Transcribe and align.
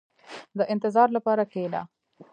•د 0.57 0.59
انتظار 0.73 1.07
لپاره 1.17 1.43
کښېنه. 1.51 1.81